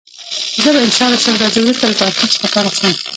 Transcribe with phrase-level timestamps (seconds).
[0.63, 2.93] زه به انشا الله شل ورځې وروسته له پوهنتون څخه فارغ شم.